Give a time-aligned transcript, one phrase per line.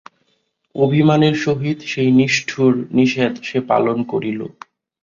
[0.75, 4.39] অভিমানের সহিত সেই নিষ্ঠুর নিষেধ সে পালন করিল।